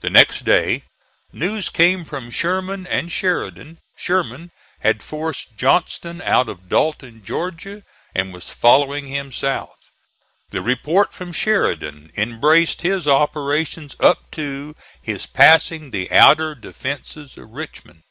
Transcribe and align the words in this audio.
The 0.00 0.10
next 0.10 0.44
day 0.44 0.82
news 1.32 1.70
came 1.70 2.04
from 2.04 2.30
Sherman 2.30 2.86
and 2.86 3.10
Sheridan. 3.10 3.78
Sherman 3.96 4.50
had 4.80 5.02
forced 5.02 5.56
Johnston 5.56 6.20
out 6.20 6.50
of 6.50 6.68
Dalton, 6.68 7.24
Georgia, 7.24 7.82
and 8.14 8.30
was 8.34 8.50
following 8.50 9.06
him 9.06 9.32
south. 9.32 9.78
The 10.50 10.60
report 10.60 11.14
from 11.14 11.32
Sheridan 11.32 12.12
embraced 12.14 12.82
his 12.82 13.08
operations 13.08 13.96
up 14.00 14.30
to 14.32 14.76
his 15.00 15.24
passing 15.24 15.92
the 15.92 16.12
outer 16.12 16.54
defences 16.54 17.38
of 17.38 17.48
Richmond. 17.48 18.02